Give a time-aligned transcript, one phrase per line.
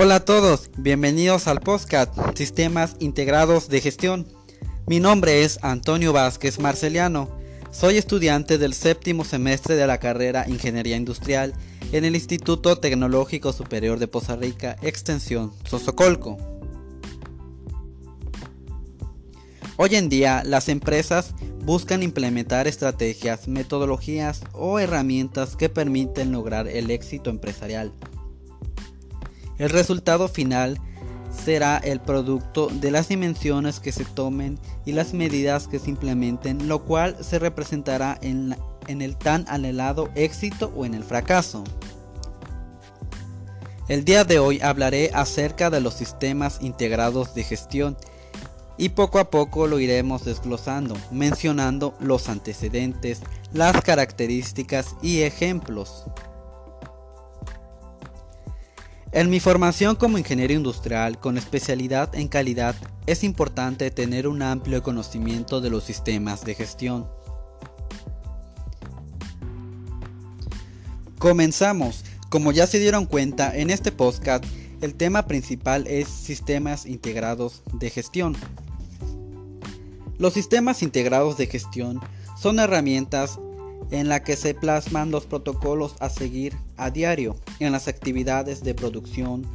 [0.00, 4.28] Hola a todos, bienvenidos al podcast Sistemas Integrados de Gestión.
[4.86, 7.28] Mi nombre es Antonio Vázquez Marceliano.
[7.72, 11.52] Soy estudiante del séptimo semestre de la carrera Ingeniería Industrial
[11.90, 16.36] en el Instituto Tecnológico Superior de Poza Rica, extensión Sosocolco.
[19.78, 21.34] Hoy en día las empresas
[21.64, 27.92] buscan implementar estrategias, metodologías o herramientas que permiten lograr el éxito empresarial.
[29.58, 30.78] El resultado final
[31.44, 36.68] será el producto de las dimensiones que se tomen y las medidas que se implementen,
[36.68, 41.64] lo cual se representará en, el tan anhelado éxito o en el fracaso.
[43.88, 47.96] El día de hoy hablaré acerca de los sistemas integrados de gestión
[48.76, 53.20] y poco a poco lo iremos desglosando, mencionando los antecedentes,
[53.52, 56.04] las características y ejemplos.
[59.10, 62.74] En mi formación como ingeniero industrial con especialidad en calidad
[63.06, 67.08] es importante tener un amplio conocimiento de los sistemas de gestión.
[71.18, 72.04] Comenzamos.
[72.28, 74.44] Como ya se dieron cuenta, en este podcast
[74.82, 78.36] el tema principal es sistemas integrados de gestión.
[80.18, 82.00] Los sistemas integrados de gestión
[82.36, 83.40] son herramientas
[83.90, 88.74] en las que se plasman los protocolos a seguir a diario en las actividades de
[88.74, 89.46] producción.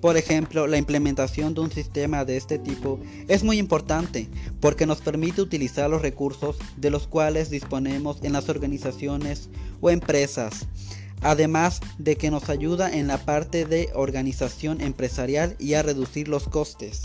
[0.00, 4.28] Por ejemplo, la implementación de un sistema de este tipo es muy importante
[4.60, 10.66] porque nos permite utilizar los recursos de los cuales disponemos en las organizaciones o empresas,
[11.20, 16.44] además de que nos ayuda en la parte de organización empresarial y a reducir los
[16.48, 17.02] costes.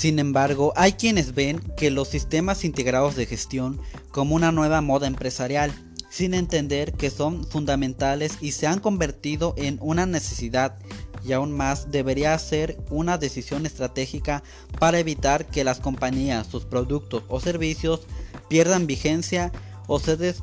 [0.00, 3.78] Sin embargo, hay quienes ven que los sistemas integrados de gestión
[4.10, 5.74] como una nueva moda empresarial,
[6.08, 10.78] sin entender que son fundamentales y se han convertido en una necesidad
[11.22, 14.42] y aún más debería ser una decisión estratégica
[14.78, 18.00] para evitar que las compañías, sus productos o servicios
[18.48, 19.52] pierdan vigencia
[19.86, 20.34] o se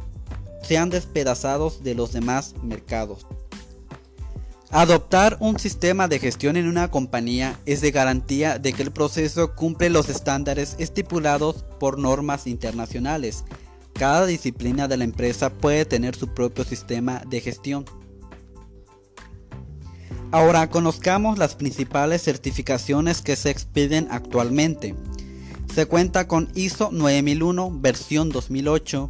[0.61, 3.25] sean despedazados de los demás mercados.
[4.69, 9.55] Adoptar un sistema de gestión en una compañía es de garantía de que el proceso
[9.55, 13.45] cumple los estándares estipulados por normas internacionales.
[13.93, 17.85] Cada disciplina de la empresa puede tener su propio sistema de gestión.
[20.31, 24.95] Ahora conozcamos las principales certificaciones que se expiden actualmente.
[25.73, 29.09] Se cuenta con ISO 9001 versión 2008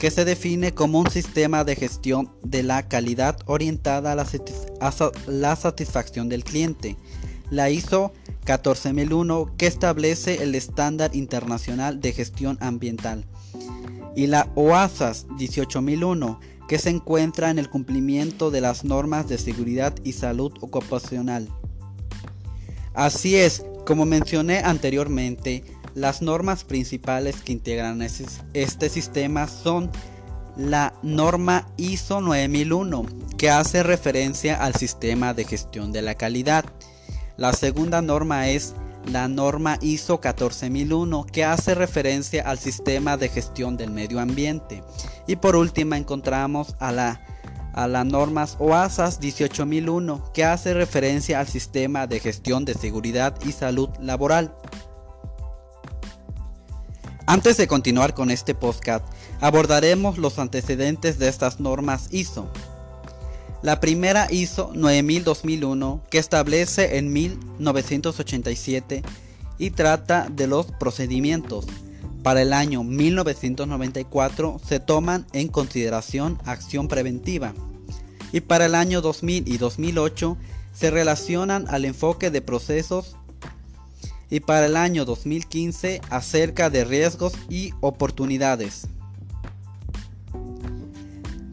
[0.00, 4.14] que se define como un sistema de gestión de la calidad orientada a
[5.26, 6.96] la, satisfacción del cliente.
[7.50, 8.10] La ISO
[8.46, 13.26] 14001 que establece el estándar internacional de gestión ambiental.
[14.16, 19.94] Y la OASAS 18001 que se encuentra en el cumplimiento de las normas de seguridad
[20.02, 21.46] y salud ocupacional.
[22.94, 25.62] Así es, como mencioné anteriormente,
[25.94, 29.90] las normas principales que integran este sistema son
[30.56, 33.06] la norma ISO 9001,
[33.38, 36.64] que hace referencia al sistema de gestión de la calidad.
[37.36, 38.74] La segunda norma es
[39.06, 44.82] la norma ISO 14001, que hace referencia al sistema de gestión del medio ambiente.
[45.26, 47.20] Y por último encontramos a la
[47.72, 53.52] a las normas OASAS 18001, que hace referencia al sistema de gestión de seguridad y
[53.52, 54.52] salud laboral.
[57.30, 59.06] Antes de continuar con este podcast,
[59.40, 62.50] abordaremos los antecedentes de estas normas ISO.
[63.62, 69.04] La primera ISO 9000-2001, que establece en 1987
[69.58, 71.66] y trata de los procedimientos.
[72.24, 77.54] Para el año 1994 se toman en consideración acción preventiva.
[78.32, 80.36] Y para el año 2000 y 2008
[80.72, 83.16] se relacionan al enfoque de procesos
[84.30, 88.86] y para el año 2015 acerca de riesgos y oportunidades.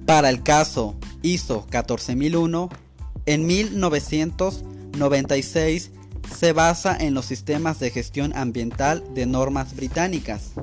[0.06, 2.70] Para el caso ISO 14001,
[3.26, 5.92] en 1996
[6.34, 10.54] se basa en los sistemas de gestión ambiental de normas británicas.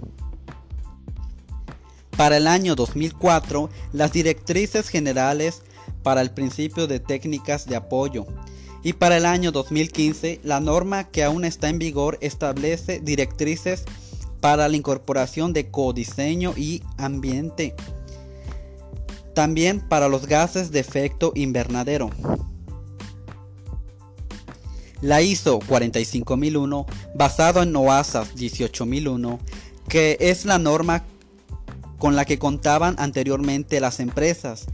[2.16, 5.62] Para el año 2004, las directrices generales
[6.02, 8.26] para el principio de técnicas de apoyo
[8.84, 13.84] y para el año 2015, la norma que aún está en vigor establece directrices
[14.40, 17.74] para la incorporación de codiseño y ambiente.
[19.34, 22.10] También para los gases de efecto invernadero.
[25.00, 26.84] La ISO 45001,
[27.14, 29.38] basado en OASAS 18001,
[29.88, 31.04] que es la norma
[31.98, 34.66] con la que contaban anteriormente las empresas,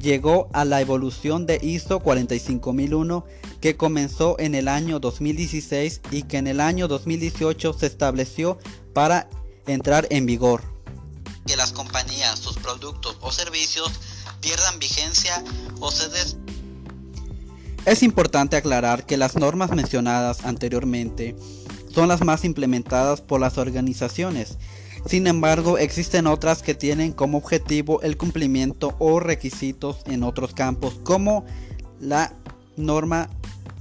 [0.00, 3.24] llegó a la evolución de ISO 45001
[3.62, 8.58] que comenzó en el año 2016 y que en el año 2018 se estableció
[8.92, 9.30] para
[9.68, 10.62] entrar en vigor.
[11.46, 13.92] Que las compañías, sus productos o servicios
[14.40, 15.44] pierdan vigencia
[15.78, 16.36] o se des...
[17.86, 21.36] Es importante aclarar que las normas mencionadas anteriormente
[21.94, 24.58] son las más implementadas por las organizaciones.
[25.06, 30.98] Sin embargo, existen otras que tienen como objetivo el cumplimiento o requisitos en otros campos,
[31.04, 31.44] como
[32.00, 32.34] la
[32.76, 33.28] norma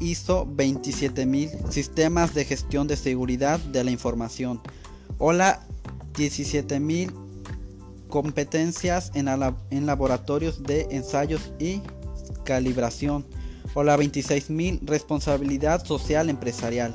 [0.01, 4.62] ISO 27000, Sistemas de Gestión de Seguridad de la Información,
[5.18, 5.65] o la
[6.13, 7.13] 17000,
[8.09, 11.81] Competencias en, en laboratorios de ensayos y
[12.44, 13.25] calibración,
[13.74, 16.94] o la 26000, Responsabilidad Social Empresarial.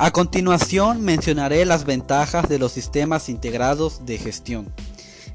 [0.00, 4.72] A continuación mencionaré las ventajas de los sistemas integrados de gestión.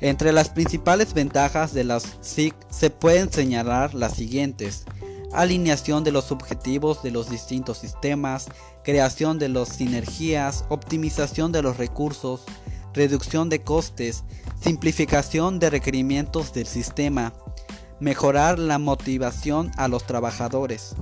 [0.03, 4.83] Entre las principales ventajas de las SIC se pueden señalar las siguientes.
[5.31, 8.49] Alineación de los objetivos de los distintos sistemas,
[8.83, 12.43] creación de las sinergias, optimización de los recursos,
[12.93, 14.25] reducción de costes,
[14.59, 17.33] simplificación de requerimientos del sistema,
[18.01, 20.97] mejorar la motivación a los trabajadores.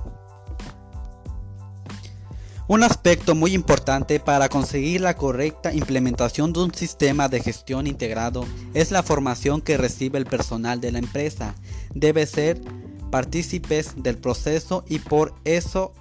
[2.72, 8.46] Un aspecto muy importante para conseguir la correcta implementación de un sistema de gestión integrado
[8.72, 11.54] es la formación que recibe el personal de la empresa.
[11.94, 12.62] Debe ser
[13.10, 15.92] partícipes del proceso y por eso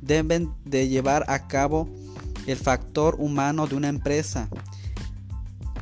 [0.00, 1.88] deben de llevar a cabo
[2.46, 4.48] el factor humano de una empresa.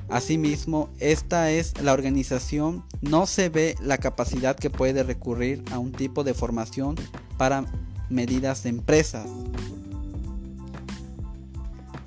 [0.08, 5.92] Asimismo, esta es la organización, no se ve la capacidad que puede recurrir a un
[5.92, 6.96] tipo de formación
[7.36, 7.66] para
[8.08, 9.26] medidas de empresas.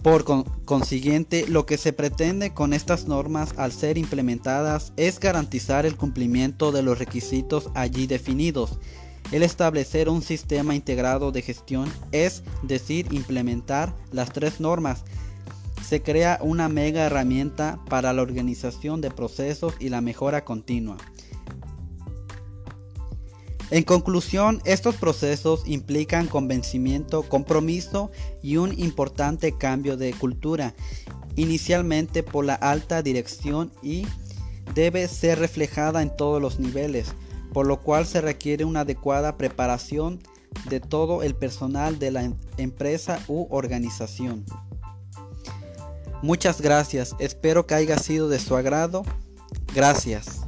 [0.03, 0.25] Por
[0.65, 6.73] consiguiente, lo que se pretende con estas normas al ser implementadas es garantizar el cumplimiento
[6.73, 8.79] de los requisitos allí definidos.
[9.31, 15.05] El establecer un sistema integrado de gestión es decir, implementar las tres normas.
[15.81, 20.97] Se crea una mega herramienta para la organización de procesos y la mejora continua.
[23.73, 28.11] En conclusión, estos procesos implican convencimiento, compromiso
[28.43, 30.75] y un importante cambio de cultura,
[31.35, 34.05] inicialmente por la alta dirección y
[34.75, 37.15] debe ser reflejada en todos los niveles,
[37.51, 40.19] por lo cual se requiere una adecuada preparación
[40.69, 44.45] de todo el personal de la em-, empresa u organización.
[46.21, 49.01] Muchas gracias, espero que haya sido de su agrado.
[49.73, 50.42] Gracias.